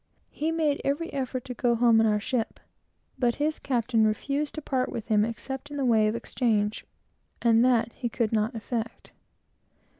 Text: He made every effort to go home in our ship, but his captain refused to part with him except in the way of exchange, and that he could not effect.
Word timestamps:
He 0.31 0.51
made 0.51 0.81
every 0.83 1.13
effort 1.13 1.45
to 1.45 1.53
go 1.53 1.75
home 1.75 2.01
in 2.01 2.07
our 2.07 2.19
ship, 2.19 2.59
but 3.19 3.35
his 3.35 3.59
captain 3.59 4.03
refused 4.03 4.55
to 4.55 4.61
part 4.63 4.91
with 4.91 5.09
him 5.09 5.23
except 5.23 5.69
in 5.69 5.77
the 5.77 5.85
way 5.85 6.07
of 6.07 6.15
exchange, 6.15 6.87
and 7.39 7.63
that 7.63 7.91
he 7.93 8.09
could 8.09 8.31
not 8.31 8.55
effect. 8.55 9.11